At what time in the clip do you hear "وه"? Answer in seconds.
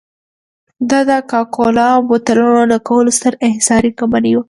4.33-4.39